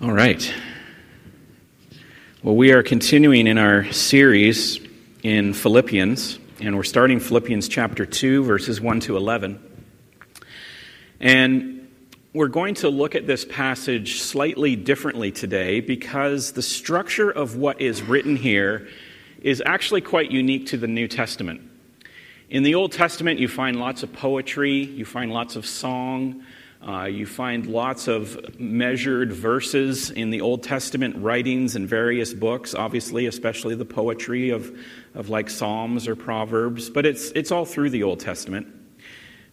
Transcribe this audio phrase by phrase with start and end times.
[0.00, 0.54] All right.
[2.44, 4.78] Well, we are continuing in our series
[5.24, 9.60] in Philippians, and we're starting Philippians chapter 2, verses 1 to 11.
[11.18, 11.88] And
[12.32, 17.80] we're going to look at this passage slightly differently today because the structure of what
[17.80, 18.86] is written here
[19.42, 21.60] is actually quite unique to the New Testament.
[22.48, 26.44] In the Old Testament, you find lots of poetry, you find lots of song,
[26.86, 32.74] uh, you find lots of measured verses in the Old Testament writings and various books,
[32.74, 34.78] obviously, especially the poetry of,
[35.14, 38.68] of like Psalms or Proverbs, but it's, it's all through the Old Testament.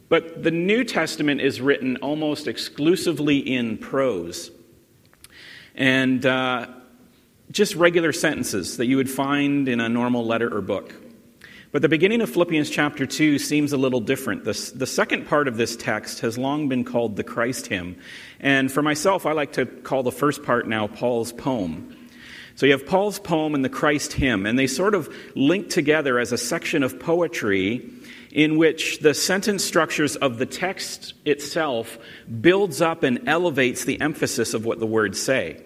[0.08, 4.52] But the New Testament is written almost exclusively in prose.
[5.74, 6.68] And uh,
[7.52, 10.94] just regular sentences that you would find in a normal letter or book.
[11.76, 14.46] But the beginning of Philippians chapter 2 seems a little different.
[14.46, 17.98] The, the second part of this text has long been called the Christ hymn.
[18.40, 22.08] And for myself, I like to call the first part now Paul's poem.
[22.56, 26.18] So you have Paul's poem and the Christ hymn, and they sort of link together
[26.18, 27.92] as a section of poetry
[28.32, 31.98] in which the sentence structures of the text itself
[32.40, 35.62] builds up and elevates the emphasis of what the words say.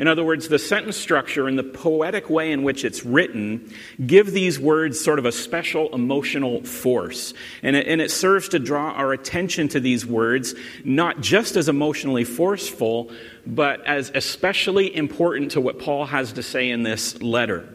[0.00, 3.70] In other words, the sentence structure and the poetic way in which it's written
[4.06, 7.34] give these words sort of a special emotional force.
[7.62, 11.68] And it, and it serves to draw our attention to these words, not just as
[11.68, 13.12] emotionally forceful,
[13.46, 17.68] but as especially important to what Paul has to say in this letter.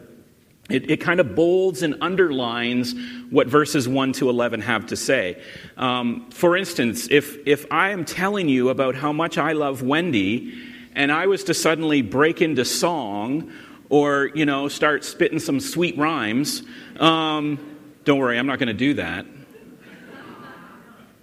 [0.68, 2.92] It, it, kind of bolds and underlines
[3.30, 5.40] what verses 1 to 11 have to say.
[5.76, 10.52] Um, for instance, if, if I am telling you about how much I love Wendy,
[10.96, 13.52] and I was to suddenly break into song
[13.90, 16.62] or, you know, start spitting some sweet rhymes,
[16.98, 17.58] um,
[18.04, 19.26] don't worry, I'm not going to do that.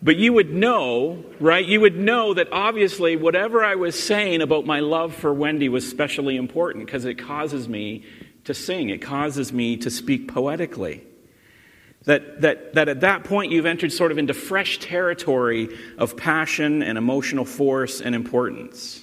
[0.01, 1.65] But you would know, right?
[1.65, 5.89] You would know that obviously whatever I was saying about my love for Wendy was
[5.89, 8.05] specially important because it causes me
[8.43, 11.03] to sing, it causes me to speak poetically.
[12.03, 16.83] That, that, that at that point you've entered sort of into fresh territory of passion
[16.83, 19.02] and emotional force and importance.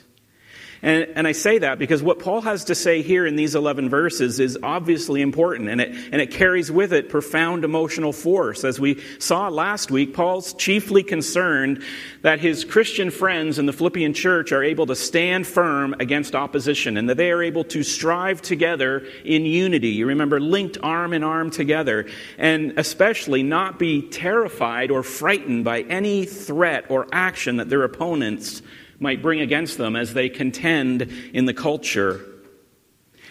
[0.83, 3.91] And, and I say that because what Paul has to say here in these 11
[3.91, 8.65] verses is obviously important, and it, and it carries with it profound emotional force.
[8.65, 11.83] As we saw last week, Paul's chiefly concerned
[12.23, 16.97] that his Christian friends in the Philippian church are able to stand firm against opposition,
[16.97, 19.89] and that they are able to strive together in unity.
[19.89, 22.07] You remember, linked arm in arm together,
[22.39, 28.63] and especially not be terrified or frightened by any threat or action that their opponents
[29.01, 31.03] might bring against them as they contend
[31.33, 32.21] in the culture.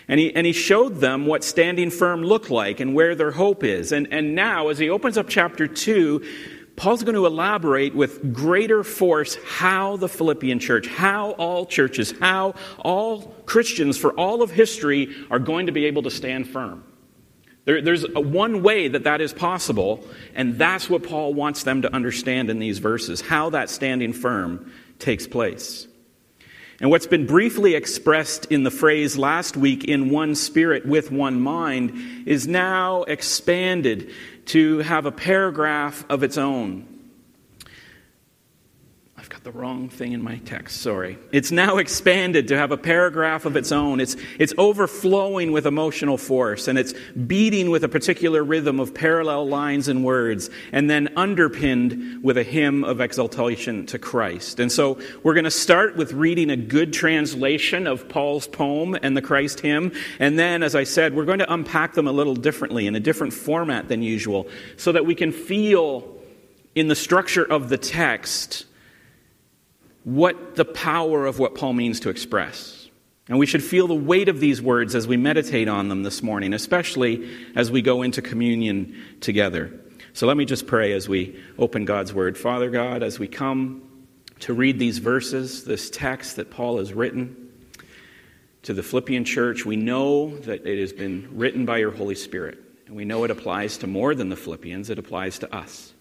[0.07, 3.63] And he, and he showed them what standing firm looked like and where their hope
[3.63, 3.91] is.
[3.91, 6.25] And, and now, as he opens up chapter 2,
[6.75, 12.55] Paul's going to elaborate with greater force how the Philippian church, how all churches, how
[12.79, 16.83] all Christians for all of history are going to be able to stand firm.
[17.65, 20.03] There, there's a, one way that that is possible,
[20.33, 24.71] and that's what Paul wants them to understand in these verses how that standing firm
[24.99, 25.87] takes place.
[26.81, 31.41] And what's been briefly expressed in the phrase last week, in one spirit with one
[31.41, 31.93] mind,
[32.25, 34.11] is now expanded
[34.45, 36.98] to have a paragraph of its own
[39.43, 41.17] the wrong thing in my text, sorry.
[41.31, 44.01] It's now expanded to have a paragraph of its own.
[44.01, 46.93] It's, it's overflowing with emotional force, and it's
[47.27, 52.43] beating with a particular rhythm of parallel lines and words, and then underpinned with a
[52.43, 54.59] hymn of exaltation to Christ.
[54.59, 59.15] And so we're going to start with reading a good translation of Paul's poem and
[59.15, 62.35] the Christ hymn, and then, as I said, we're going to unpack them a little
[62.35, 66.17] differently in a different format than usual, so that we can feel
[66.75, 68.65] in the structure of the text
[70.03, 72.87] what the power of what Paul means to express.
[73.27, 76.23] And we should feel the weight of these words as we meditate on them this
[76.23, 79.71] morning, especially as we go into communion together.
[80.13, 82.37] So let me just pray as we open God's word.
[82.37, 83.83] Father God, as we come
[84.39, 87.51] to read these verses, this text that Paul has written
[88.63, 92.57] to the Philippian church, we know that it has been written by your Holy Spirit.
[92.87, 95.93] And we know it applies to more than the Philippians, it applies to us.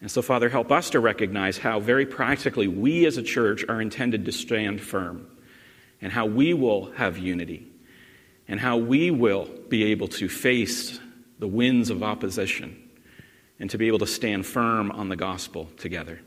[0.00, 3.80] And so, Father, help us to recognize how very practically we as a church are
[3.80, 5.26] intended to stand firm,
[6.00, 7.66] and how we will have unity,
[8.46, 11.00] and how we will be able to face
[11.40, 12.88] the winds of opposition,
[13.58, 16.20] and to be able to stand firm on the gospel together.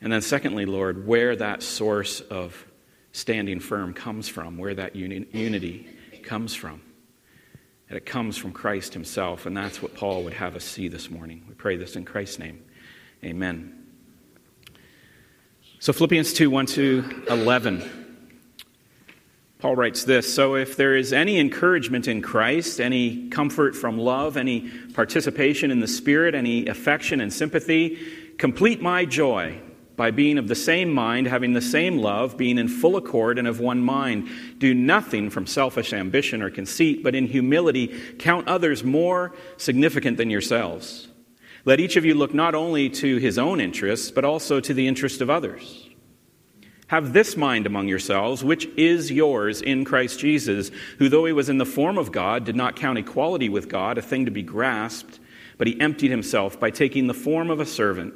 [0.00, 2.66] And then, secondly, Lord, where that source of
[3.12, 5.86] standing firm comes from, where that uni- unity
[6.22, 6.80] comes from
[7.88, 11.10] that it comes from Christ Himself, and that's what Paul would have us see this
[11.10, 11.44] morning.
[11.48, 12.62] We pray this in Christ's name.
[13.24, 13.86] Amen.
[15.80, 18.06] So, Philippians 2 1 to 11.
[19.58, 24.36] Paul writes this So if there is any encouragement in Christ, any comfort from love,
[24.36, 27.98] any participation in the Spirit, any affection and sympathy,
[28.38, 29.60] complete my joy
[29.98, 33.48] by being of the same mind, having the same love, being in full accord and
[33.48, 34.30] of one mind.
[34.56, 40.30] Do nothing from selfish ambition or conceit, but in humility count others more significant than
[40.30, 41.08] yourselves.
[41.64, 44.86] Let each of you look not only to his own interests, but also to the
[44.86, 45.88] interest of others.
[46.86, 51.48] Have this mind among yourselves, which is yours in Christ Jesus, who, though he was
[51.48, 54.42] in the form of God, did not count equality with God a thing to be
[54.42, 55.18] grasped,
[55.58, 58.14] but he emptied himself by taking the form of a servant.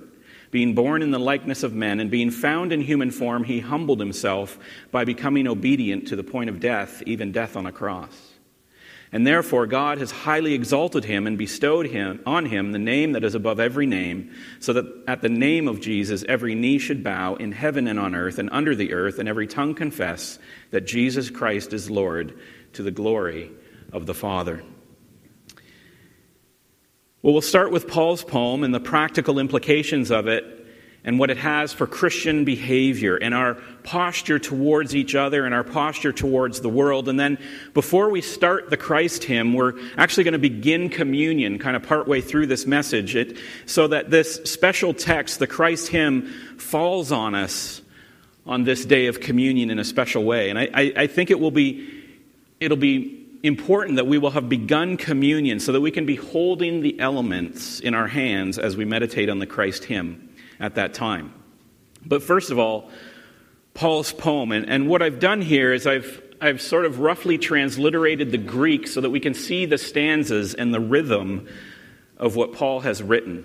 [0.53, 3.99] Being born in the likeness of men and being found in human form, he humbled
[3.99, 4.59] himself
[4.91, 8.33] by becoming obedient to the point of death, even death on a cross.
[9.13, 13.25] And therefore, God has highly exalted him and bestowed him, on him the name that
[13.25, 17.35] is above every name, so that at the name of Jesus every knee should bow
[17.37, 20.39] in heaven and on earth and under the earth, and every tongue confess
[20.71, 22.39] that Jesus Christ is Lord
[22.75, 23.51] to the glory
[23.91, 24.63] of the Father.
[27.23, 30.45] Well, we'll start with Paul's poem and the practical implications of it
[31.05, 33.55] and what it has for Christian behavior and our
[33.85, 37.09] posture towards each other and our posture towards the world.
[37.09, 37.39] And then
[37.75, 42.21] before we start the Christ hymn, we're actually going to begin communion kind of partway
[42.21, 46.23] through this message it, so that this special text, the Christ hymn,
[46.59, 47.83] falls on us
[48.47, 50.51] on this day of communion in a special way.
[50.51, 51.89] And I, I, I think it will be,
[52.59, 56.81] it'll be important that we will have begun communion so that we can be holding
[56.81, 60.31] the elements in our hands as we meditate on the Christ hymn
[60.61, 61.35] at that time.
[62.07, 62.91] But first of all,
[63.75, 64.53] Paul's poem.
[64.53, 68.87] And, and what I've done here is I've, I've sort of roughly transliterated the Greek
[68.87, 71.49] so that we can see the stanzas and the rhythm
[72.17, 73.45] of what Paul has written.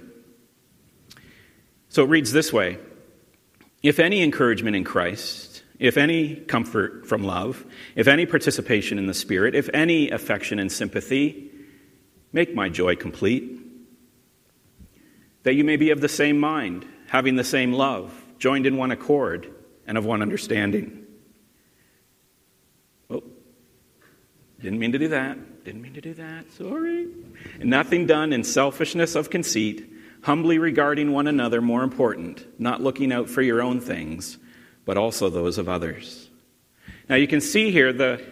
[1.90, 2.78] So it reads this way
[3.82, 5.47] If any encouragement in Christ,
[5.80, 7.66] if any comfort from love,
[7.96, 11.52] if any participation in the Spirit, if any affection and sympathy,
[12.34, 13.62] make my joy complete.
[15.44, 18.92] That you may be of the same mind having the same love, joined in one
[18.92, 19.54] accord,
[19.86, 21.06] and of one understanding.
[23.10, 23.24] Oh,
[24.62, 25.64] didn't mean to do that.
[25.64, 26.52] Didn't mean to do that.
[26.52, 27.08] Sorry.
[27.60, 29.90] Nothing done in selfishness of conceit,
[30.24, 34.38] humbly regarding one another more important, not looking out for your own things,
[34.88, 36.30] but also those of others.
[37.10, 38.26] Now you can see here the,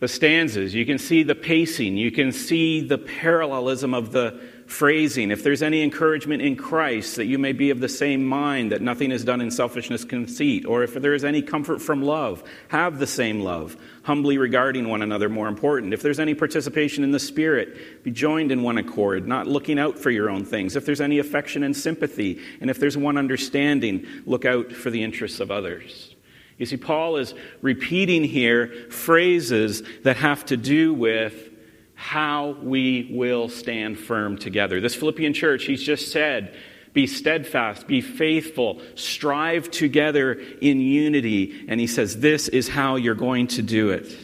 [0.00, 5.30] the stanzas, you can see the pacing, you can see the parallelism of the phrasing,
[5.30, 8.82] if there's any encouragement in Christ, that you may be of the same mind, that
[8.82, 12.98] nothing is done in selfishness, conceit, or if there is any comfort from love, have
[12.98, 15.94] the same love, humbly regarding one another more important.
[15.94, 19.98] If there's any participation in the Spirit, be joined in one accord, not looking out
[19.98, 20.76] for your own things.
[20.76, 25.02] If there's any affection and sympathy, and if there's one understanding, look out for the
[25.02, 26.14] interests of others.
[26.58, 27.32] You see, Paul is
[27.62, 31.52] repeating here phrases that have to do with
[31.98, 34.80] how we will stand firm together.
[34.80, 36.54] This Philippian church, he's just said,
[36.92, 41.66] be steadfast, be faithful, strive together in unity.
[41.66, 44.16] And he says, this is how you're going to do it.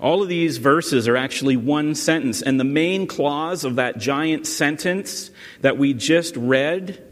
[0.00, 2.42] All of these verses are actually one sentence.
[2.42, 5.30] And the main clause of that giant sentence
[5.60, 7.05] that we just read,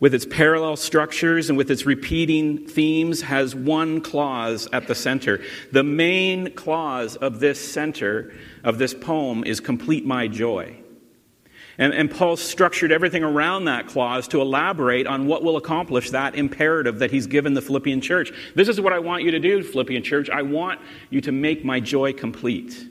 [0.00, 5.40] with its parallel structures and with its repeating themes, has one clause at the center.
[5.72, 10.76] The main clause of this center of this poem is complete my joy.
[11.76, 16.36] And, and Paul structured everything around that clause to elaborate on what will accomplish that
[16.36, 18.32] imperative that he's given the Philippian church.
[18.54, 20.30] This is what I want you to do, Philippian church.
[20.30, 20.80] I want
[21.10, 22.88] you to make my joy complete.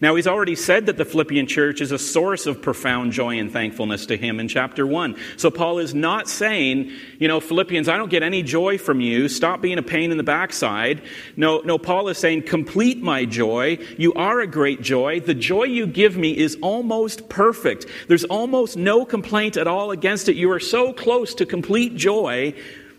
[0.00, 3.52] Now, he's already said that the Philippian church is a source of profound joy and
[3.52, 5.16] thankfulness to him in chapter 1.
[5.36, 9.28] So, Paul is not saying, you know, Philippians, I don't get any joy from you.
[9.28, 11.02] Stop being a pain in the backside.
[11.36, 13.78] No, no, Paul is saying, complete my joy.
[13.98, 15.20] You are a great joy.
[15.20, 17.86] The joy you give me is almost perfect.
[18.08, 20.36] There's almost no complaint at all against it.
[20.36, 22.54] You are so close to complete joy.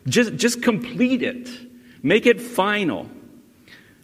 [0.08, 1.50] Just, just complete it,
[2.04, 3.10] make it final.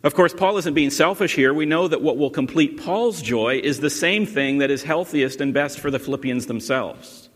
[0.03, 1.53] Of course, Paul isn't being selfish here.
[1.53, 5.41] We know that what will complete Paul's joy is the same thing that is healthiest
[5.41, 7.29] and best for the Philippians themselves.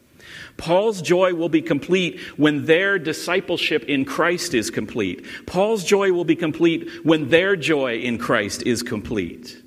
[0.57, 5.25] Paul's joy will be complete when their discipleship in Christ is complete.
[5.45, 9.61] Paul's joy will be complete when their joy in Christ is complete.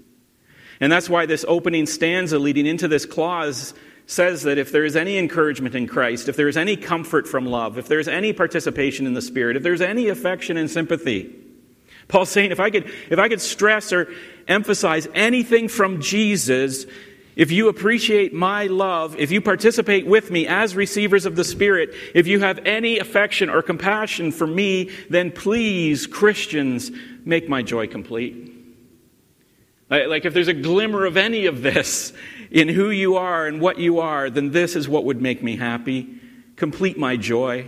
[0.81, 3.75] And that's why this opening stanza leading into this clause
[4.07, 7.45] says that if there is any encouragement in Christ, if there is any comfort from
[7.45, 11.35] love, if there is any participation in the Spirit, if there's any affection and sympathy,
[12.09, 14.11] Paul's saying if I could, if I could stress or
[14.49, 16.87] emphasize anything from Jesus,
[17.37, 21.95] if you appreciate my love, if you participate with me as receivers of the Spirit,
[22.15, 26.91] if you have any affection or compassion for me, then please, Christians,
[27.25, 28.55] make my joy complete.
[29.91, 32.13] Like, if there's a glimmer of any of this
[32.51, 35.57] in who you are and what you are, then this is what would make me
[35.57, 36.09] happy.
[36.57, 37.67] Complete my joy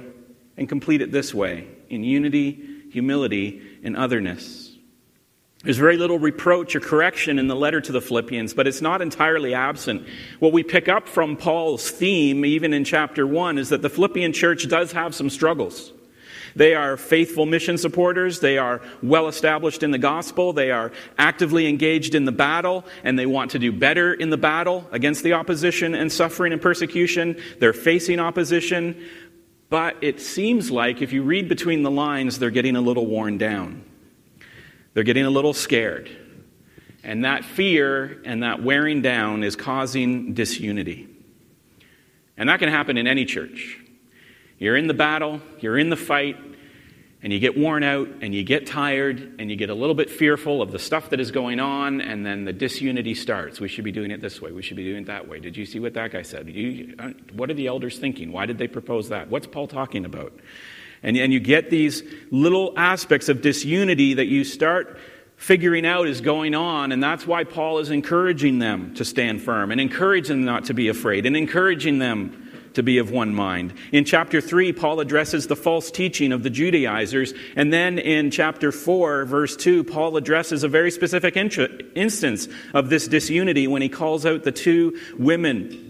[0.56, 4.70] and complete it this way in unity, humility, and otherness.
[5.62, 9.02] There's very little reproach or correction in the letter to the Philippians, but it's not
[9.02, 10.06] entirely absent.
[10.38, 14.32] What we pick up from Paul's theme, even in chapter 1, is that the Philippian
[14.32, 15.92] church does have some struggles.
[16.56, 18.40] They are faithful mission supporters.
[18.40, 20.52] They are well established in the gospel.
[20.52, 24.38] They are actively engaged in the battle, and they want to do better in the
[24.38, 27.40] battle against the opposition and suffering and persecution.
[27.58, 29.06] They're facing opposition,
[29.70, 33.38] but it seems like if you read between the lines, they're getting a little worn
[33.38, 33.84] down.
[34.92, 36.10] They're getting a little scared.
[37.02, 41.08] And that fear and that wearing down is causing disunity.
[42.36, 43.78] And that can happen in any church.
[44.58, 46.36] You're in the battle, you're in the fight,
[47.22, 50.10] and you get worn out and you get tired and you get a little bit
[50.10, 53.60] fearful of the stuff that is going on, and then the disunity starts.
[53.60, 55.40] We should be doing it this way, we should be doing it that way.
[55.40, 56.48] Did you see what that guy said?
[56.48, 58.32] You, uh, what are the elders thinking?
[58.32, 59.28] Why did they propose that?
[59.28, 60.32] What's Paul talking about?
[61.02, 64.98] And, and you get these little aspects of disunity that you start
[65.36, 69.70] figuring out is going on, and that's why Paul is encouraging them to stand firm
[69.70, 73.74] and encouraging them not to be afraid and encouraging them to be of one mind.
[73.92, 78.72] In chapter 3, Paul addresses the false teaching of the Judaizers, and then in chapter
[78.72, 84.24] 4, verse 2, Paul addresses a very specific instance of this disunity when he calls
[84.24, 85.86] out the two women,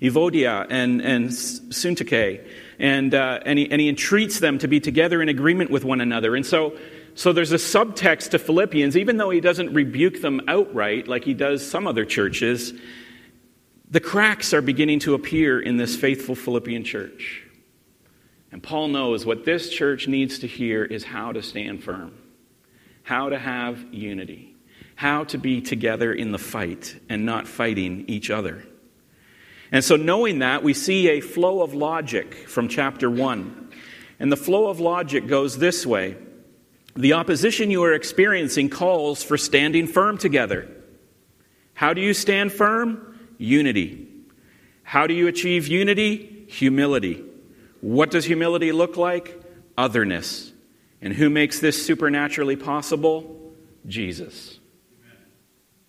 [0.00, 2.44] Evodia and, and Syntyche
[2.82, 6.00] and, uh, and, he, and he entreats them to be together in agreement with one
[6.00, 6.34] another.
[6.34, 6.76] And so,
[7.14, 11.32] so there's a subtext to Philippians, even though he doesn't rebuke them outright like he
[11.32, 12.74] does some other churches,
[13.92, 17.44] the cracks are beginning to appear in this faithful Philippian church.
[18.50, 22.16] And Paul knows what this church needs to hear is how to stand firm,
[23.02, 24.56] how to have unity,
[24.94, 28.64] how to be together in the fight and not fighting each other.
[29.70, 33.72] And so, knowing that, we see a flow of logic from chapter 1.
[34.18, 36.16] And the flow of logic goes this way
[36.96, 40.70] The opposition you are experiencing calls for standing firm together.
[41.74, 43.11] How do you stand firm?
[43.42, 44.06] Unity.
[44.84, 46.46] How do you achieve unity?
[46.48, 47.24] Humility.
[47.80, 49.42] What does humility look like?
[49.76, 50.52] Otherness.
[51.00, 53.52] And who makes this supernaturally possible?
[53.86, 54.60] Jesus.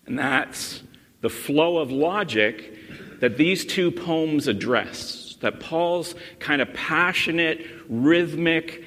[0.08, 0.82] And that's
[1.22, 8.84] the flow of logic that these two poems address, that Paul's kind of passionate, rhythmic,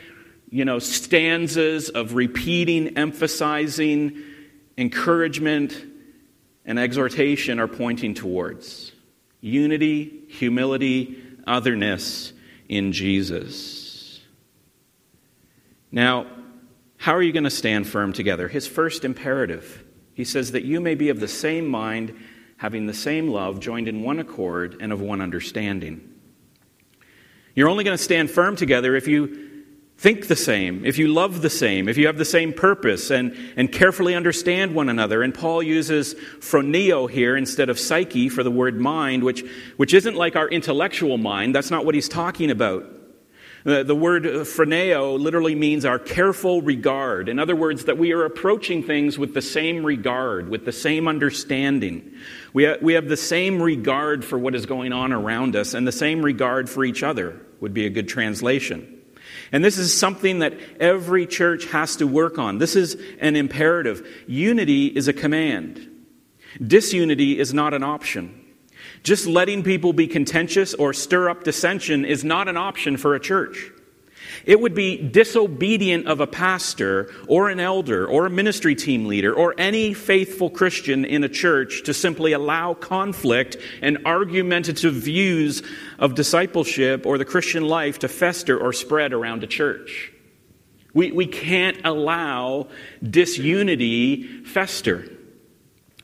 [0.50, 4.22] you know, stanzas of repeating, emphasizing,
[4.76, 5.72] encouragement,
[6.66, 8.92] and exhortation are pointing towards
[9.40, 12.32] unity, humility, otherness
[12.68, 14.20] in Jesus.
[15.92, 16.26] Now,
[16.98, 18.48] how are you going to stand firm together?
[18.48, 19.84] His first imperative.
[20.14, 22.14] He says that you may be of the same mind
[22.56, 26.12] having the same love, joined in one accord and of one understanding.
[27.54, 29.45] You're only going to stand firm together if you
[29.98, 33.34] think the same, if you love the same, if you have the same purpose and,
[33.56, 35.22] and carefully understand one another.
[35.22, 39.42] And Paul uses phroneo here instead of psyche for the word mind, which,
[39.78, 41.54] which isn't like our intellectual mind.
[41.54, 42.92] That's not what he's talking about.
[43.64, 47.28] The, the word phroneo literally means our careful regard.
[47.28, 51.08] In other words, that we are approaching things with the same regard, with the same
[51.08, 52.14] understanding.
[52.52, 55.84] We, ha- we have the same regard for what is going on around us and
[55.84, 58.95] the same regard for each other, would be a good translation.
[59.52, 62.58] And this is something that every church has to work on.
[62.58, 64.06] This is an imperative.
[64.26, 65.88] Unity is a command.
[66.64, 68.42] Disunity is not an option.
[69.02, 73.20] Just letting people be contentious or stir up dissension is not an option for a
[73.20, 73.70] church.
[74.46, 79.34] It would be disobedient of a pastor or an elder or a ministry team leader
[79.34, 85.64] or any faithful Christian in a church to simply allow conflict and argumentative views
[85.98, 90.12] of discipleship or the Christian life to fester or spread around a church.
[90.94, 92.68] We, we can't allow
[93.02, 95.08] disunity fester.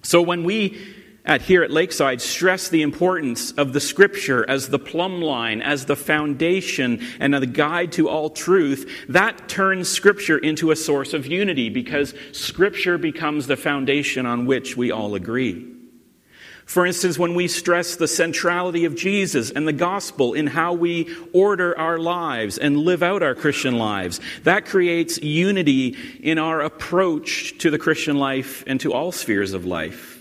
[0.03, 0.79] So when we
[1.25, 5.87] at here at Lakeside stress the importance of the scripture as the plumb line, as
[5.87, 11.27] the foundation, and the guide to all truth, that turns scripture into a source of
[11.27, 15.69] unity because scripture becomes the foundation on which we all agree.
[16.65, 21.15] For instance, when we stress the centrality of Jesus and the gospel in how we
[21.33, 27.59] order our lives and live out our Christian lives, that creates unity in our approach
[27.59, 30.12] to the Christian life and to all spheres of life.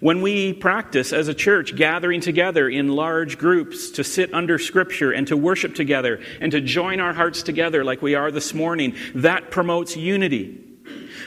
[0.00, 5.10] When we practice as a church gathering together in large groups to sit under Scripture
[5.10, 8.94] and to worship together and to join our hearts together like we are this morning,
[9.14, 10.62] that promotes unity.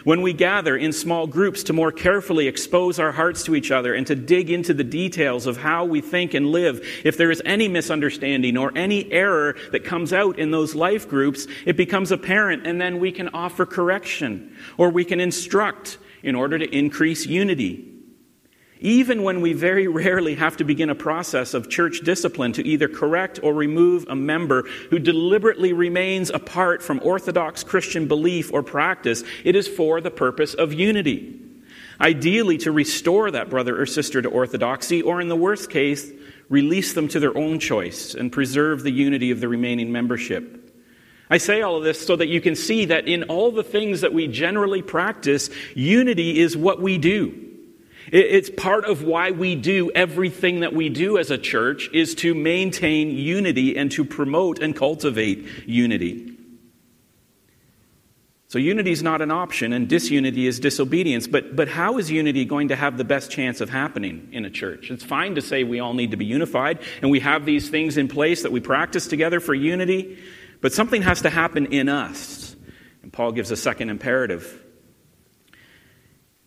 [0.04, 3.94] When we gather in small groups to more carefully expose our hearts to each other
[3.94, 7.42] and to dig into the details of how we think and live, if there is
[7.46, 12.68] any misunderstanding or any error that comes out in those life groups, it becomes apparent
[12.68, 17.89] and then we can offer correction or we can instruct in order to increase unity.
[18.82, 22.88] Even when we very rarely have to begin a process of church discipline to either
[22.88, 29.24] correct or remove a member who deliberately remains apart from orthodox Christian belief or practice,
[29.44, 31.42] it is for the purpose of unity.
[32.00, 36.10] Ideally, to restore that brother or sister to orthodoxy, or in the worst case,
[36.48, 40.74] release them to their own choice and preserve the unity of the remaining membership.
[41.30, 44.02] I say all of this so that you can see that in all the things
[44.02, 47.49] that we generally practice, unity is what we do.
[48.12, 52.34] It's part of why we do everything that we do as a church is to
[52.34, 56.36] maintain unity and to promote and cultivate unity.
[58.48, 61.28] So unity is not an option and disunity is disobedience.
[61.28, 64.50] But, but how is unity going to have the best chance of happening in a
[64.50, 64.90] church?
[64.90, 67.96] It's fine to say we all need to be unified and we have these things
[67.96, 70.18] in place that we practice together for unity,
[70.62, 72.56] but something has to happen in us.
[73.04, 74.66] And Paul gives a second imperative.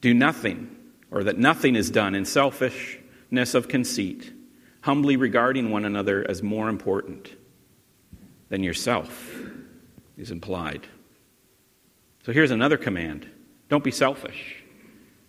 [0.01, 0.77] Do nothing
[1.13, 4.33] or that nothing is done in selfishness of conceit,
[4.81, 7.31] humbly regarding one another as more important
[8.49, 9.39] than yourself,
[10.17, 10.87] is implied.
[12.25, 13.29] So here's another command
[13.69, 14.57] don't be selfish.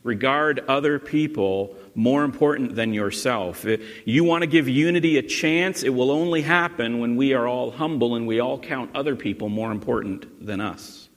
[0.04, 3.66] Regard other people more important than yourself.
[3.66, 7.48] If you want to give unity a chance, it will only happen when we are
[7.48, 11.08] all humble and we all count other people more important than us.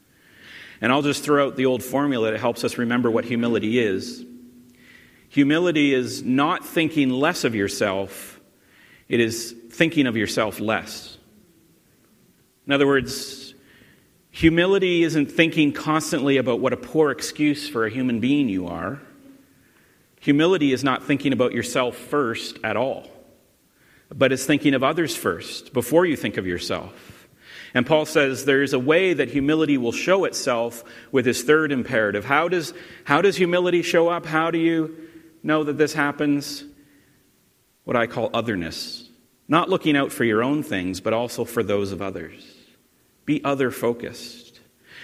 [0.80, 4.24] And I'll just throw out the old formula that helps us remember what humility is.
[5.36, 8.40] Humility is not thinking less of yourself,
[9.06, 11.18] it is thinking of yourself less.
[12.66, 13.52] In other words,
[14.30, 18.98] humility isn't thinking constantly about what a poor excuse for a human being you are.
[20.20, 23.06] Humility is not thinking about yourself first at all,
[24.08, 27.28] but is thinking of others first before you think of yourself.
[27.74, 31.72] And Paul says there is a way that humility will show itself with his third
[31.72, 32.24] imperative.
[32.24, 32.72] How does,
[33.04, 34.24] how does humility show up?
[34.24, 35.05] How do you
[35.46, 36.64] know that this happens?
[37.84, 39.08] What I call otherness.
[39.48, 42.44] Not looking out for your own things, but also for those of others.
[43.24, 44.60] Be other focused.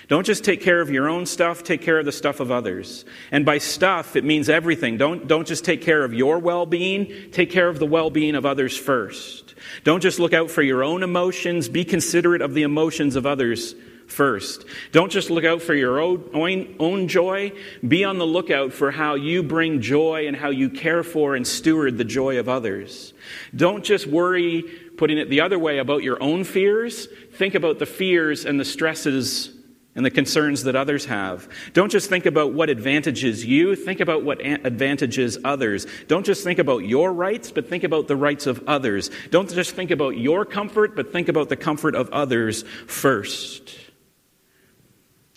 [0.09, 3.05] Don't just take care of your own stuff, take care of the stuff of others.
[3.31, 4.97] And by stuff, it means everything.
[4.97, 8.35] Don't, don't just take care of your well being, take care of the well being
[8.35, 9.55] of others first.
[9.85, 13.75] Don't just look out for your own emotions, be considerate of the emotions of others
[14.07, 14.65] first.
[14.93, 17.53] Don't just look out for your own, own joy,
[17.87, 21.47] be on the lookout for how you bring joy and how you care for and
[21.47, 23.15] steward the joy of others.
[23.55, 24.63] Don't just worry,
[24.97, 27.09] putting it the other way, about your own fears.
[27.33, 29.53] Think about the fears and the stresses
[29.95, 31.49] and the concerns that others have.
[31.75, 35.87] Don't just think about what advantages you, think about what advantages others.
[36.09, 39.11] Don't just think about your rights, but think about the rights of others.
[39.31, 43.77] Don't just think about your comfort, but think about the comfort of others first.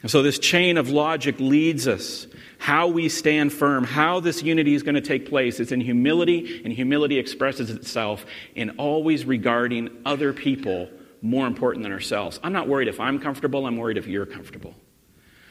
[0.01, 2.27] And so this chain of logic leads us
[2.57, 5.59] how we stand firm, how this unity is going to take place.
[5.59, 10.89] It's in humility, and humility expresses itself in always regarding other people
[11.21, 12.39] more important than ourselves.
[12.43, 14.75] I'm not worried if I'm comfortable, I'm worried if you're comfortable.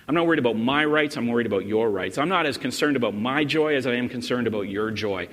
[0.06, 2.18] I'm not worried about my rights, I'm worried about your rights.
[2.18, 5.28] I'm not as concerned about my joy as I am concerned about your joy.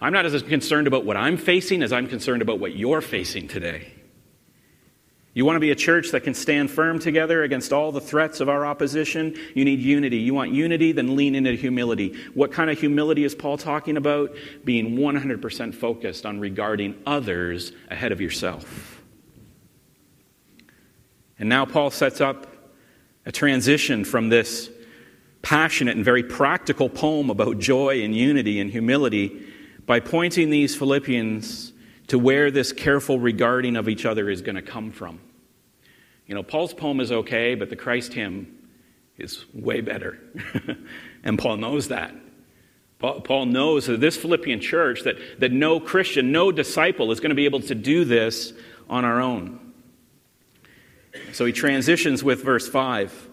[0.00, 3.48] I'm not as concerned about what I'm facing as I'm concerned about what you're facing
[3.48, 3.92] today.
[5.34, 8.38] You want to be a church that can stand firm together against all the threats
[8.38, 9.36] of our opposition?
[9.54, 10.18] You need unity.
[10.18, 10.92] You want unity?
[10.92, 12.16] Then lean into humility.
[12.34, 14.34] What kind of humility is Paul talking about?
[14.64, 19.02] Being 100% focused on regarding others ahead of yourself.
[21.36, 22.46] And now Paul sets up
[23.26, 24.70] a transition from this
[25.42, 29.46] passionate and very practical poem about joy and unity and humility
[29.84, 31.73] by pointing these Philippians
[32.08, 35.20] to where this careful regarding of each other is going to come from.
[36.26, 38.68] You know, Paul's poem is okay, but the Christ hymn
[39.18, 40.18] is way better.
[41.24, 42.14] and Paul knows that.
[42.98, 47.36] Paul knows that this Philippian church, that, that no Christian, no disciple is going to
[47.36, 48.54] be able to do this
[48.88, 49.72] on our own.
[51.32, 53.28] So he transitions with verse 5.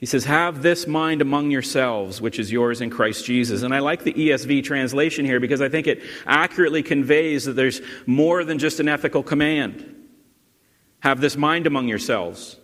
[0.00, 3.62] He says, Have this mind among yourselves, which is yours in Christ Jesus.
[3.62, 7.82] And I like the ESV translation here because I think it accurately conveys that there's
[8.06, 10.08] more than just an ethical command.
[11.00, 12.56] Have this mind among yourselves.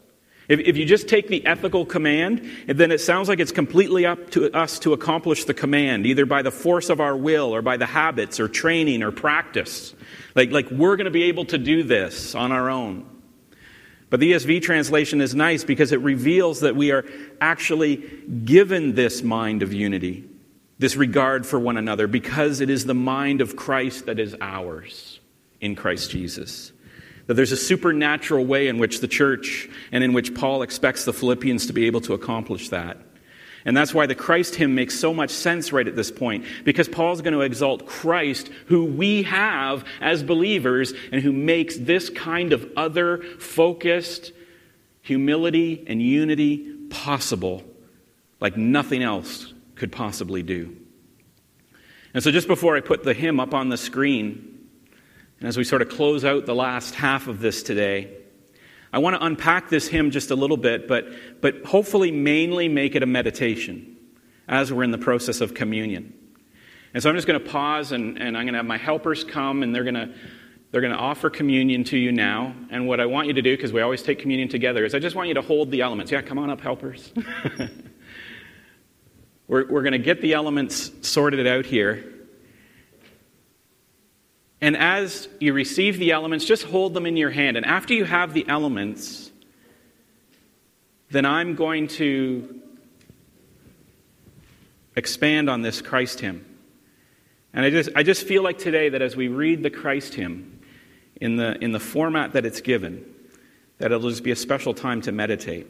[0.48, 4.30] If, if you just take the ethical command, then it sounds like it's completely up
[4.30, 7.76] to us to accomplish the command, either by the force of our will or by
[7.76, 9.94] the habits or training or practice.
[10.34, 13.04] Like, like we're going to be able to do this on our own.
[14.08, 17.04] But the ESV translation is nice because it reveals that we are
[17.40, 17.96] actually
[18.44, 20.28] given this mind of unity,
[20.78, 25.18] this regard for one another, because it is the mind of Christ that is ours
[25.60, 26.72] in Christ Jesus.
[27.26, 31.12] That there's a supernatural way in which the church and in which Paul expects the
[31.12, 32.98] Philippians to be able to accomplish that.
[33.66, 36.88] And that's why the Christ hymn makes so much sense right at this point, because
[36.88, 42.52] Paul's going to exalt Christ, who we have as believers, and who makes this kind
[42.52, 44.30] of other focused
[45.02, 47.64] humility and unity possible
[48.40, 50.76] like nothing else could possibly do.
[52.14, 54.68] And so, just before I put the hymn up on the screen,
[55.40, 58.10] and as we sort of close out the last half of this today,
[58.96, 61.06] I want to unpack this hymn just a little bit, but,
[61.42, 63.94] but hopefully mainly make it a meditation
[64.48, 66.14] as we're in the process of communion.
[66.94, 69.22] And so I'm just going to pause and, and I'm going to have my helpers
[69.22, 70.14] come and they're going to
[70.70, 72.54] they're going to offer communion to you now.
[72.70, 74.98] And what I want you to do, because we always take communion together, is I
[74.98, 76.10] just want you to hold the elements.
[76.10, 77.12] Yeah, come on up, helpers.
[79.46, 82.15] we're, we're going to get the elements sorted out here.
[84.66, 87.56] And as you receive the elements, just hold them in your hand.
[87.56, 89.30] And after you have the elements,
[91.08, 92.62] then I'm going to
[94.96, 96.44] expand on this Christ hymn.
[97.54, 100.58] And I just, I just feel like today that as we read the Christ hymn
[101.20, 103.04] in the, in the format that it's given,
[103.78, 105.68] that it'll just be a special time to meditate.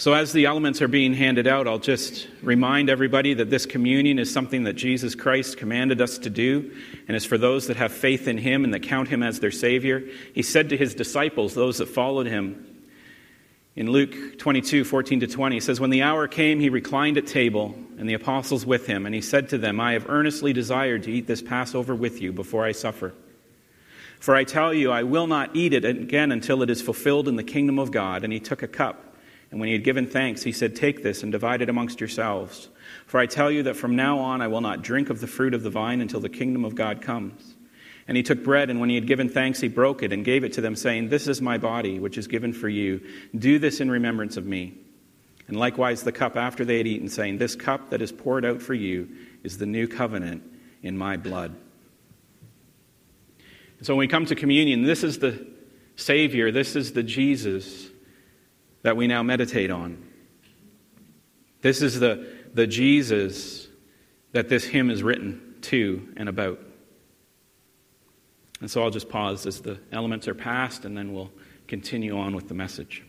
[0.00, 4.18] So, as the elements are being handed out, I'll just remind everybody that this communion
[4.18, 6.74] is something that Jesus Christ commanded us to do,
[7.06, 9.50] and is for those that have faith in Him and that count Him as their
[9.50, 10.02] Savior.
[10.34, 12.66] He said to His disciples, those that followed Him,
[13.76, 17.26] in Luke 22, 14 to 20, he says, When the hour came, he reclined at
[17.26, 21.02] table, and the apostles with him, and he said to them, I have earnestly desired
[21.02, 23.12] to eat this Passover with you before I suffer.
[24.18, 27.36] For I tell you, I will not eat it again until it is fulfilled in
[27.36, 28.24] the kingdom of God.
[28.24, 29.09] And he took a cup.
[29.50, 32.68] And when he had given thanks, he said, Take this and divide it amongst yourselves.
[33.06, 35.54] For I tell you that from now on I will not drink of the fruit
[35.54, 37.56] of the vine until the kingdom of God comes.
[38.06, 40.44] And he took bread, and when he had given thanks, he broke it and gave
[40.44, 43.00] it to them, saying, This is my body, which is given for you.
[43.36, 44.74] Do this in remembrance of me.
[45.48, 48.62] And likewise the cup after they had eaten, saying, This cup that is poured out
[48.62, 49.08] for you
[49.42, 50.42] is the new covenant
[50.82, 51.54] in my blood.
[53.82, 55.46] So when we come to communion, this is the
[55.96, 57.89] Savior, this is the Jesus
[58.82, 60.06] that we now meditate on.
[61.60, 63.68] This is the, the Jesus
[64.32, 66.60] that this hymn is written to and about.
[68.60, 71.32] And so I'll just pause as the elements are passed, and then we'll
[71.66, 73.04] continue on with the message.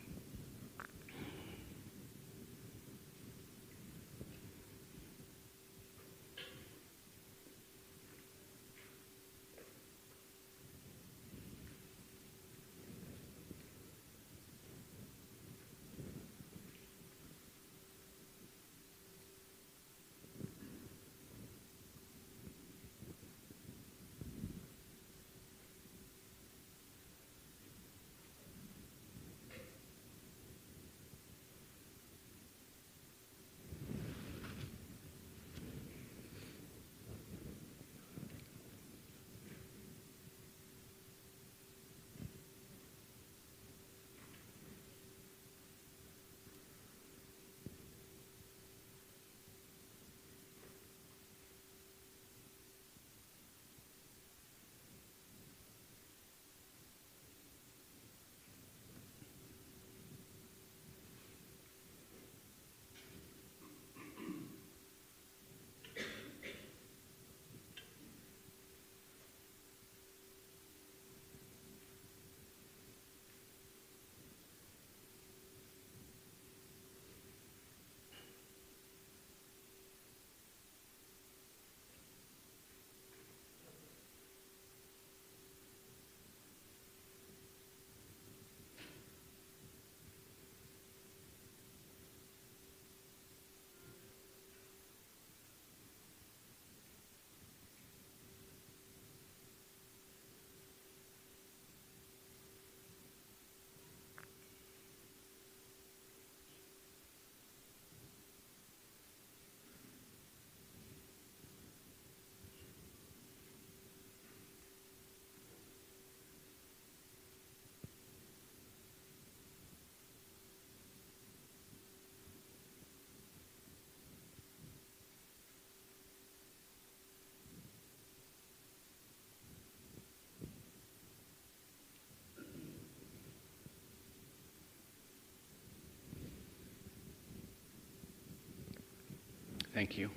[139.81, 140.11] Thank you.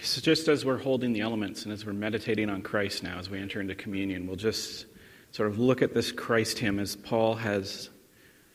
[0.00, 3.30] So, just as we're holding the elements and as we're meditating on Christ now, as
[3.30, 4.86] we enter into communion, we'll just
[5.30, 7.90] sort of look at this Christ hymn as Paul has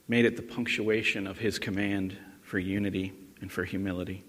[0.10, 4.26] made it the punctuation of his command for unity and for humility.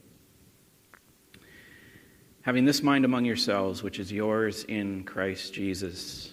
[2.43, 6.33] Having this mind among yourselves, which is yours in Christ Jesus,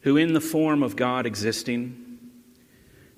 [0.00, 2.18] who in the form of God existing,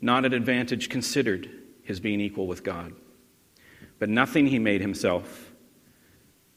[0.00, 2.92] not at advantage considered his being equal with God,
[3.98, 5.52] but nothing he made himself,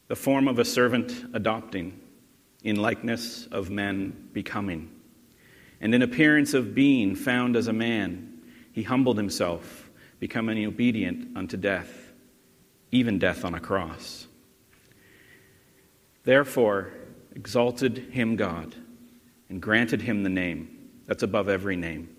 [0.07, 1.99] the form of a servant adopting,
[2.63, 4.89] in likeness of men becoming,
[5.79, 8.41] and in appearance of being found as a man,
[8.73, 9.89] he humbled himself,
[10.19, 12.11] becoming obedient unto death,
[12.91, 14.27] even death on a cross.
[16.23, 16.91] Therefore,
[17.33, 18.75] exalted him God
[19.47, 22.15] and granted him the name that's above every name,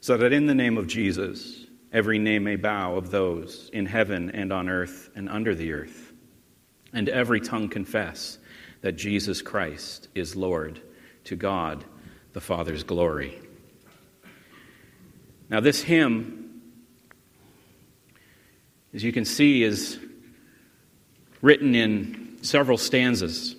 [0.00, 1.57] so that in the name of Jesus
[1.92, 6.12] every name may bow of those in heaven and on earth and under the earth,
[6.92, 8.38] and every tongue confess
[8.80, 10.80] that Jesus Christ is Lord
[11.24, 11.84] to God
[12.32, 13.38] the Father's glory.
[15.50, 16.60] Now, this hymn,
[18.92, 19.98] as you can see, is
[21.40, 23.54] written in several stanzas.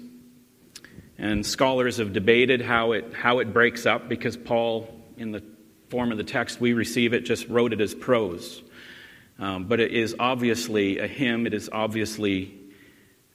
[1.18, 4.88] And scholars have debated how it, how it breaks up because Paul,
[5.18, 5.44] in the
[5.90, 8.62] form of the text we receive it, just wrote it as prose.
[9.40, 12.54] Um, but it is obviously a hymn, it is obviously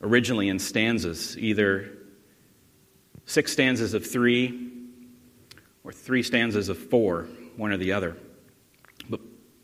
[0.02, 1.90] originally in stanzas, either
[3.26, 4.70] six stanzas of three
[5.82, 8.16] or three stanzas of four, one or the other.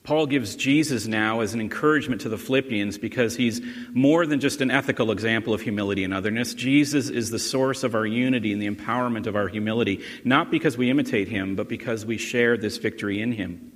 [0.03, 3.61] Paul gives Jesus now as an encouragement to the Philippians because he's
[3.93, 6.55] more than just an ethical example of humility and otherness.
[6.55, 10.79] Jesus is the source of our unity and the empowerment of our humility, not because
[10.79, 13.73] we imitate him, but because we share this victory in him.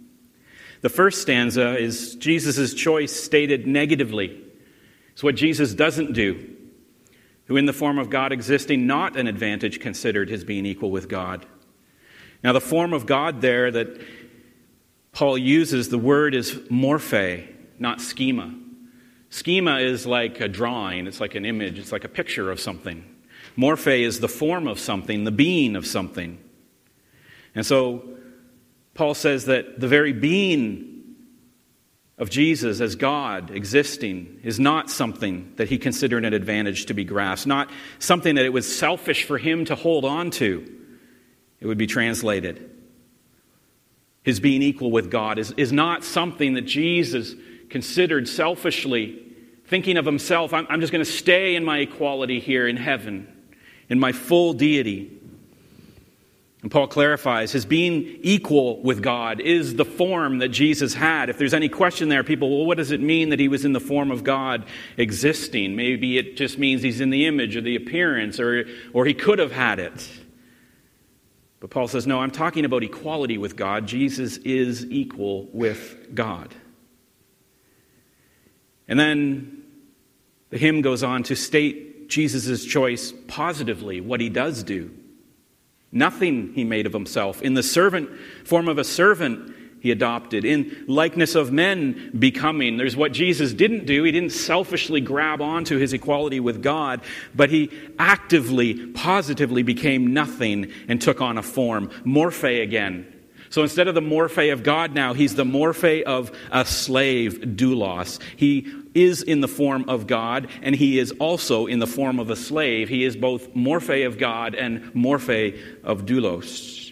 [0.80, 4.42] The first stanza is Jesus' choice stated negatively.
[5.12, 6.56] It's what Jesus doesn't do,
[7.46, 11.08] who in the form of God existing, not an advantage considered his being equal with
[11.08, 11.46] God.
[12.42, 14.00] Now, the form of God there that
[15.14, 17.48] Paul uses, the word is morphe,
[17.79, 18.53] not schema.
[19.31, 23.05] Schema is like a drawing, it's like an image, it's like a picture of something.
[23.57, 26.38] Morphe is the form of something, the being of something.
[27.55, 28.09] And so
[28.94, 30.90] Paul says that the very being
[32.18, 37.05] of Jesus as God existing is not something that he considered an advantage to be
[37.05, 40.68] grasped, not something that it was selfish for him to hold on to.
[41.61, 42.73] It would be translated
[44.24, 47.34] his being equal with God, is, is not something that Jesus
[47.68, 49.22] considered selfishly,
[49.66, 53.28] thinking of himself, I'm, I'm just going to stay in my equality here in heaven,
[53.88, 55.10] in my full deity.
[56.62, 61.28] And Paul clarifies his being equal with God is the form that Jesus had.
[61.28, 63.74] If there's any question there, people, well, what does it mean that he was in
[63.74, 64.64] the form of God
[64.96, 65.76] existing?
[65.76, 69.38] Maybe it just means he's in the image or the appearance, or, or he could
[69.38, 70.08] have had it.
[71.64, 73.87] But Paul says, no, I'm talking about equality with God.
[73.87, 76.55] Jesus is equal with God.
[78.87, 79.62] And then
[80.50, 84.90] the hymn goes on to state Jesus' choice positively, what he does do.
[85.90, 87.40] Nothing he made of himself.
[87.40, 88.11] In the servant
[88.44, 90.47] form of a servant, he adopted.
[90.47, 92.79] In likeness of men becoming.
[92.79, 94.03] There's what Jesus didn't do.
[94.03, 97.03] He didn't selfishly grab onto his equality with God,
[97.35, 101.90] but he actively, positively became nothing and took on a form.
[102.03, 103.07] Morphe again.
[103.51, 108.23] So instead of the morphe of God now, he's the morphe of a slave, doulos.
[108.37, 112.31] He is in the form of God, and he is also in the form of
[112.31, 112.88] a slave.
[112.88, 116.84] He is both morphe of God and morphe of doulos.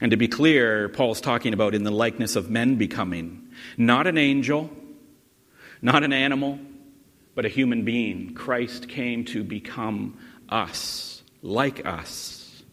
[0.00, 4.18] And to be clear, Paul's talking about in the likeness of men becoming, not an
[4.18, 4.70] angel,
[5.80, 6.58] not an animal,
[7.34, 8.34] but a human being.
[8.34, 12.64] Christ came to become us, like us.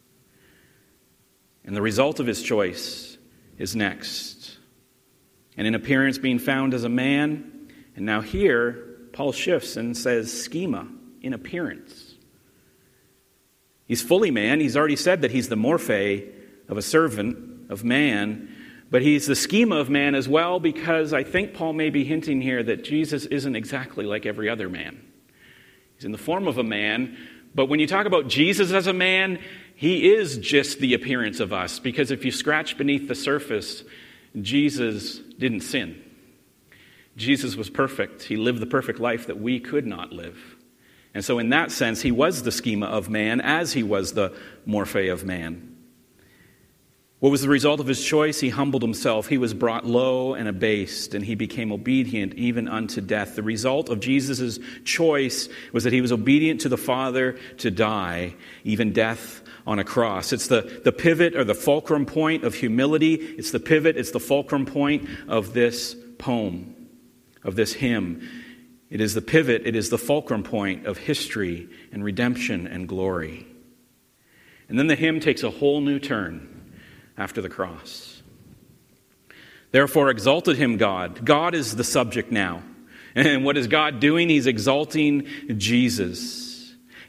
[1.63, 3.17] And the result of his choice
[3.57, 4.57] is next.
[5.55, 7.69] And in appearance, being found as a man.
[7.95, 10.87] And now here, Paul shifts and says, schema,
[11.21, 12.15] in appearance.
[13.85, 14.59] He's fully man.
[14.59, 18.49] He's already said that he's the morphe of a servant of man,
[18.89, 22.41] but he's the schema of man as well because I think Paul may be hinting
[22.41, 25.01] here that Jesus isn't exactly like every other man.
[25.95, 27.17] He's in the form of a man,
[27.55, 29.39] but when you talk about Jesus as a man,
[29.75, 33.83] he is just the appearance of us because if you scratch beneath the surface,
[34.39, 36.01] Jesus didn't sin.
[37.17, 38.23] Jesus was perfect.
[38.23, 40.37] He lived the perfect life that we could not live.
[41.13, 44.33] And so, in that sense, he was the schema of man as he was the
[44.65, 45.70] morphe of man.
[47.21, 48.39] What was the result of his choice?
[48.39, 49.27] He humbled himself.
[49.27, 53.35] He was brought low and abased, and he became obedient even unto death.
[53.35, 58.33] The result of Jesus' choice was that he was obedient to the Father to die,
[58.63, 60.33] even death on a cross.
[60.33, 63.13] It's the, the pivot or the fulcrum point of humility.
[63.13, 66.75] It's the pivot, it's the fulcrum point of this poem,
[67.43, 68.27] of this hymn.
[68.89, 73.45] It is the pivot, it is the fulcrum point of history and redemption and glory.
[74.67, 76.50] And then the hymn takes a whole new turn
[77.21, 78.21] after the cross.
[79.71, 81.23] Therefore, exalted him God.
[81.23, 82.63] God is the subject now.
[83.13, 84.29] And what is God doing?
[84.29, 86.50] He's exalting Jesus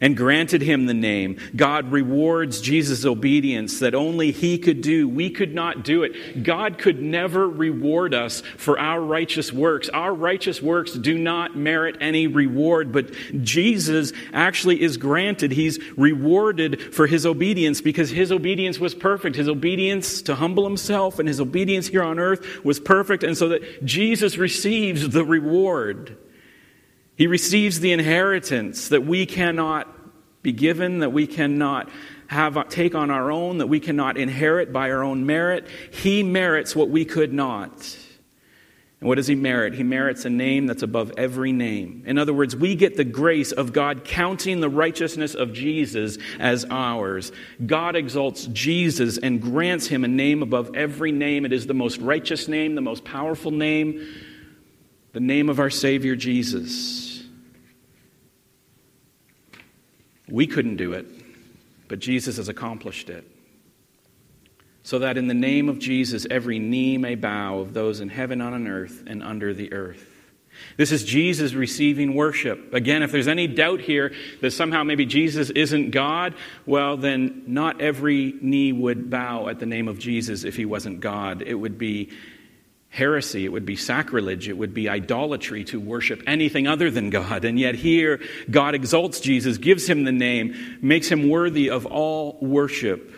[0.02, 1.38] and granted him the name.
[1.54, 5.08] God rewards Jesus' obedience that only he could do.
[5.08, 6.42] We could not do it.
[6.42, 9.88] God could never reward us for our righteous works.
[9.88, 13.12] Our righteous works do not merit any reward, but
[13.42, 15.52] Jesus actually is granted.
[15.52, 19.36] He's rewarded for his obedience because his obedience was perfect.
[19.36, 23.48] His obedience to humble himself and his obedience here on earth was perfect, and so
[23.50, 26.16] that Jesus receives the reward.
[27.22, 29.86] He receives the inheritance that we cannot
[30.42, 31.88] be given, that we cannot
[32.26, 35.68] have, take on our own, that we cannot inherit by our own merit.
[35.92, 37.70] He merits what we could not.
[38.98, 39.74] And what does he merit?
[39.74, 42.02] He merits a name that's above every name.
[42.08, 46.66] In other words, we get the grace of God counting the righteousness of Jesus as
[46.70, 47.30] ours.
[47.64, 51.44] God exalts Jesus and grants him a name above every name.
[51.44, 54.12] It is the most righteous name, the most powerful name,
[55.12, 57.01] the name of our Savior Jesus.
[60.32, 61.06] We couldn't do it,
[61.88, 63.30] but Jesus has accomplished it.
[64.82, 68.40] So that in the name of Jesus, every knee may bow of those in heaven,
[68.40, 70.08] on earth, and under the earth.
[70.78, 72.72] This is Jesus receiving worship.
[72.72, 77.82] Again, if there's any doubt here that somehow maybe Jesus isn't God, well, then not
[77.82, 81.42] every knee would bow at the name of Jesus if he wasn't God.
[81.42, 82.10] It would be
[82.92, 87.44] heresy, it would be sacrilege, it would be idolatry to worship anything other than God.
[87.46, 92.36] And yet here, God exalts Jesus, gives him the name, makes him worthy of all
[92.42, 93.10] worship.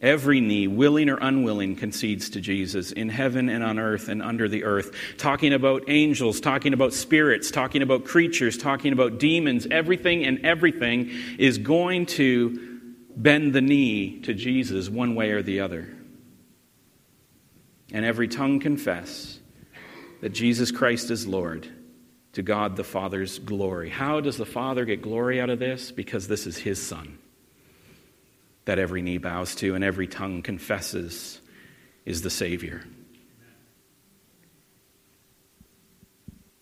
[0.00, 4.48] Every knee, willing or unwilling, concedes to Jesus in heaven and on earth and under
[4.48, 4.92] the earth.
[5.18, 11.10] Talking about angels, talking about spirits, talking about creatures, talking about demons, everything and everything
[11.38, 12.80] is going to
[13.14, 15.98] bend the knee to Jesus one way or the other
[17.92, 19.38] and every tongue confess
[20.20, 21.68] that Jesus Christ is Lord
[22.32, 23.90] to God the Father's glory.
[23.90, 25.92] How does the Father get glory out of this?
[25.92, 27.18] Because this is his Son
[28.64, 31.40] that every knee bows to and every tongue confesses
[32.04, 32.82] is the Savior.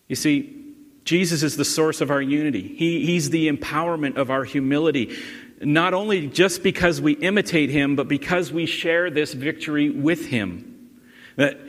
[0.08, 2.74] You see, Jesus is the source of our unity.
[2.76, 5.16] He, he's the empowerment of our humility.
[5.60, 10.69] Not only just because we imitate him, but because we share this victory with him.
[11.36, 11.60] That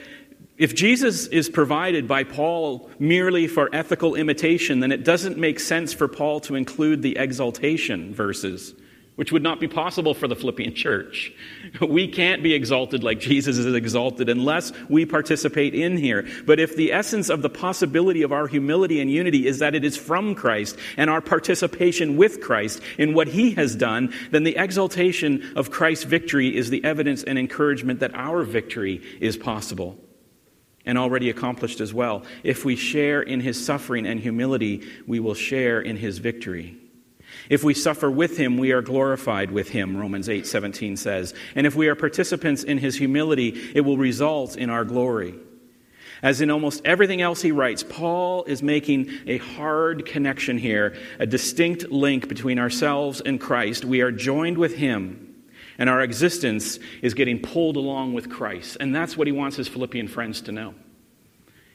[0.58, 5.94] if Jesus is provided by Paul merely for ethical imitation, then it doesn't make sense
[5.94, 8.76] for Paul to include the exaltation verses,
[9.16, 11.32] which would not be possible for the Philippian church.
[11.82, 16.28] We can't be exalted like Jesus is exalted unless we participate in here.
[16.46, 19.84] But if the essence of the possibility of our humility and unity is that it
[19.84, 24.56] is from Christ and our participation with Christ in what he has done, then the
[24.58, 29.98] exaltation of Christ's victory is the evidence and encouragement that our victory is possible
[30.86, 32.24] and already accomplished as well.
[32.44, 36.81] If we share in his suffering and humility, we will share in his victory.
[37.52, 41.34] If we suffer with him, we are glorified with him, Romans 8:17 says.
[41.54, 45.36] And if we are participants in his humility, it will result in our glory.
[46.24, 51.26] As in almost everything else he writes, Paul is making a hard connection here, a
[51.26, 53.84] distinct link between ourselves and Christ.
[53.84, 55.28] We are joined with him
[55.78, 58.78] and our existence is getting pulled along with Christ.
[58.80, 60.74] And that's what he wants his Philippian friends to know.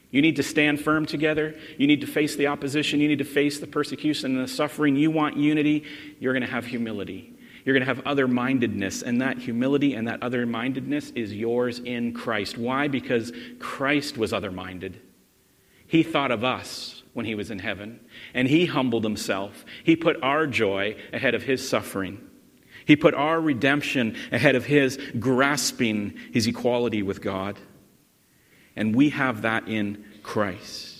[0.09, 1.55] You need to stand firm together.
[1.77, 3.01] You need to face the opposition.
[3.01, 4.95] You need to face the persecution and the suffering.
[4.95, 5.83] You want unity.
[6.19, 7.33] You're going to have humility.
[7.65, 9.01] You're going to have other mindedness.
[9.01, 12.57] And that humility and that other mindedness is yours in Christ.
[12.57, 12.87] Why?
[12.87, 15.01] Because Christ was other minded.
[15.87, 17.99] He thought of us when he was in heaven,
[18.33, 19.65] and he humbled himself.
[19.83, 22.21] He put our joy ahead of his suffering.
[22.85, 27.57] He put our redemption ahead of his grasping his equality with God.
[28.77, 30.97] And we have that in Christ.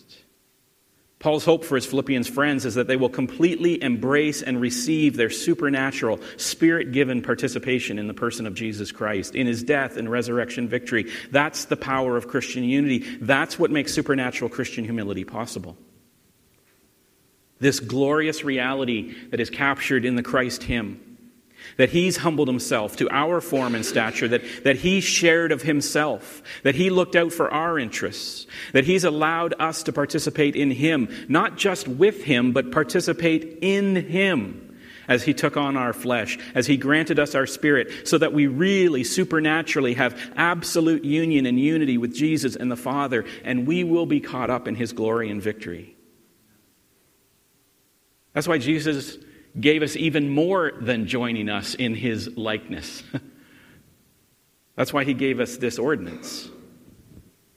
[1.19, 5.31] Paul's hope for his Philippians friends is that they will completely embrace and receive their
[5.31, 10.67] supernatural, spirit given participation in the person of Jesus Christ, in his death and resurrection
[10.67, 11.11] victory.
[11.31, 12.99] That's the power of Christian unity.
[13.19, 15.75] That's what makes supernatural Christian humility possible.
[17.59, 21.06] This glorious reality that is captured in the Christ hymn
[21.77, 26.41] that he's humbled himself to our form and stature, that, that he shared of himself,
[26.63, 31.07] that he looked out for our interests, that he's allowed us to participate in him,
[31.29, 34.63] not just with him, but participate in him
[35.07, 38.47] as he took on our flesh, as he granted us our spirit, so that we
[38.47, 44.05] really supernaturally have absolute union and unity with Jesus and the Father, and we will
[44.05, 45.95] be caught up in his glory and victory.
[48.33, 49.17] That's why Jesus
[49.59, 53.03] gave us even more than joining us in his likeness.
[54.75, 56.49] That's why he gave us this ordinance,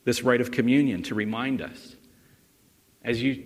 [0.05, 1.97] this rite of communion to remind us.
[3.03, 3.45] As you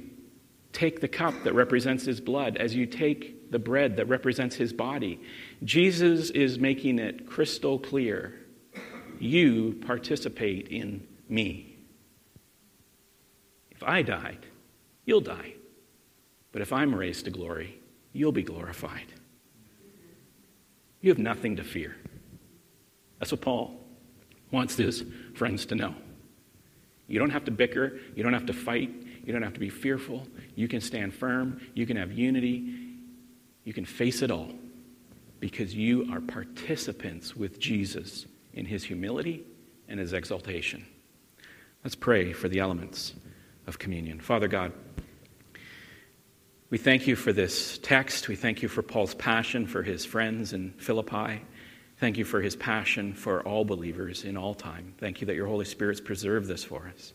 [0.73, 4.73] take the cup that represents his blood, as you take the bread that represents his
[4.73, 5.21] body,
[5.63, 8.35] Jesus is making it crystal clear
[9.19, 11.77] you participate in me.
[13.71, 14.47] If I died,
[15.05, 15.55] you'll die.
[16.53, 17.81] But if I'm raised to glory,
[18.15, 19.13] you'll be glorified.
[21.03, 21.95] You have nothing to fear.
[23.19, 23.79] That's what Paul
[24.51, 25.05] wants his
[25.35, 25.95] friends to know.
[27.07, 28.91] You don't have to bicker, you don't have to fight,
[29.25, 30.27] you don't have to be fearful.
[30.55, 32.95] You can stand firm, you can have unity,
[33.65, 34.53] you can face it all
[35.41, 39.45] because you are participants with Jesus in his humility
[39.89, 40.87] and his exaltation.
[41.83, 43.13] Let's pray for the elements
[43.67, 44.21] of communion.
[44.21, 44.73] Father God,
[46.71, 48.29] we thank you for this text.
[48.29, 51.43] We thank you for Paul's passion for his friends in Philippi.
[51.99, 54.95] Thank you for his passion for all believers in all time.
[54.99, 57.13] Thank you that your Holy Spirit's preserved this for us.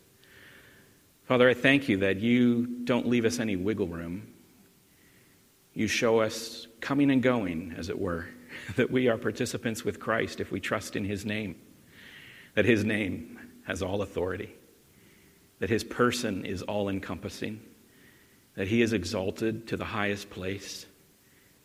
[1.24, 4.28] Father, I thank you that you don't leave us any wiggle room.
[5.74, 8.28] You show us coming and going, as it were,
[8.76, 11.56] that we are participants with Christ if we trust in his name,
[12.54, 14.56] that his name has all authority,
[15.58, 17.62] that his person is all encompassing
[18.60, 20.86] that he is exalted to the highest place,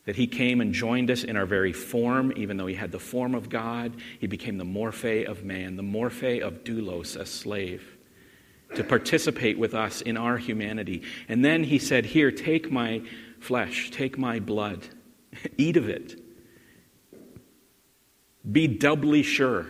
[0.04, 3.00] that he came and joined us in our very form, even though he had the
[3.00, 3.96] form of God.
[4.20, 7.98] He became the morphe of man, the morphe of doulos, a slave,
[8.76, 11.02] to participate with us in our humanity.
[11.28, 13.02] And then he said, Here, take my
[13.40, 14.86] flesh, take my blood,
[15.58, 16.22] eat of it.
[18.52, 19.66] Be doubly sure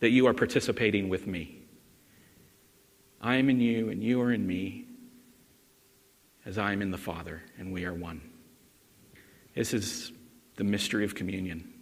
[0.00, 1.58] that you are participating with me.
[3.20, 4.86] I am in you, and you are in me
[6.44, 8.20] as I am in the Father, and we are one.
[9.54, 10.12] This is
[10.56, 11.72] the mystery of communion.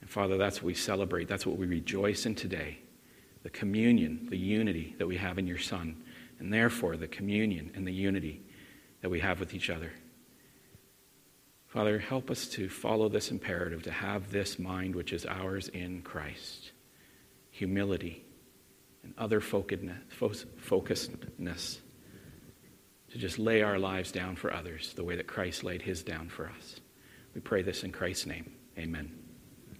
[0.00, 1.28] And Father, that's what we celebrate.
[1.28, 2.78] That's what we rejoice in today
[3.42, 5.96] the communion, the unity that we have in your Son,
[6.38, 8.42] and therefore the communion and the unity
[9.00, 9.90] that we have with each other.
[11.66, 16.02] Father, help us to follow this imperative, to have this mind which is ours in
[16.02, 16.72] Christ
[17.50, 18.24] humility
[19.02, 21.78] and other focusedness
[23.10, 26.28] to just lay our lives down for others the way that Christ laid his down
[26.28, 26.80] for us.
[27.34, 28.52] We pray this in Christ's name.
[28.78, 29.19] Amen.